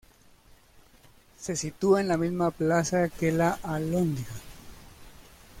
Se 1.37 1.55
sitúa 1.55 2.01
en 2.01 2.07
la 2.07 2.17
misma 2.17 2.49
plaza 2.49 3.07
que 3.09 3.31
la 3.31 3.59
alhóndiga. 3.61 4.31